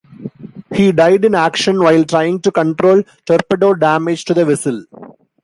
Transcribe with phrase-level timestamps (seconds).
[0.73, 4.83] He died in action while trying to control torpedo damage to the vessel.